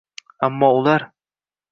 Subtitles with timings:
[0.47, 1.05] Ammo ular